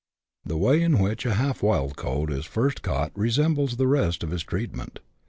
The 0.43 0.57
way 0.57 0.81
in 0.81 0.97
which 0.97 1.27
a 1.27 1.35
half 1.35 1.61
wild 1.61 1.95
colt 1.95 2.31
is 2.31 2.45
first 2.47 2.81
caught 2.81 3.11
resembles 3.15 3.77
the 3.77 3.85
rest 3.87 4.23
of 4.23 4.31
his 4.31 4.41
treatment. 4.41 4.99